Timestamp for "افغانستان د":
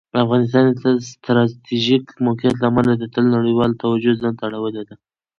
0.23-0.83